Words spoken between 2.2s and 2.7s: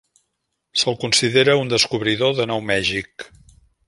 de Nou